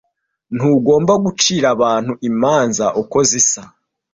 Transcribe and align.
Ntugomba 0.55 1.13
gucira 1.23 1.67
abantu 1.75 2.13
imanza 2.29 2.85
uko 3.01 3.17
zisa. 3.29 3.61